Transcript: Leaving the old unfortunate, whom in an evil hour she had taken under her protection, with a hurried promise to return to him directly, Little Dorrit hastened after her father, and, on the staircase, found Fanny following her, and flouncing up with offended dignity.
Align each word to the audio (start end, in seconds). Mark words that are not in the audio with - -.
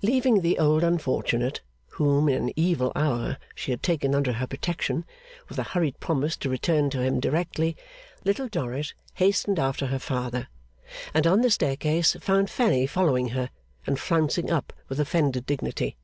Leaving 0.00 0.42
the 0.42 0.60
old 0.60 0.84
unfortunate, 0.84 1.60
whom 1.98 2.28
in 2.28 2.36
an 2.40 2.52
evil 2.54 2.92
hour 2.94 3.36
she 3.52 3.72
had 3.72 3.82
taken 3.82 4.14
under 4.14 4.34
her 4.34 4.46
protection, 4.46 5.04
with 5.48 5.58
a 5.58 5.64
hurried 5.64 5.98
promise 5.98 6.36
to 6.36 6.48
return 6.48 6.88
to 6.88 7.02
him 7.02 7.18
directly, 7.18 7.76
Little 8.24 8.46
Dorrit 8.46 8.94
hastened 9.14 9.58
after 9.58 9.86
her 9.86 9.98
father, 9.98 10.46
and, 11.12 11.26
on 11.26 11.40
the 11.40 11.50
staircase, 11.50 12.14
found 12.20 12.48
Fanny 12.48 12.86
following 12.86 13.30
her, 13.30 13.50
and 13.88 13.98
flouncing 13.98 14.52
up 14.52 14.72
with 14.88 15.00
offended 15.00 15.46
dignity. 15.46 15.96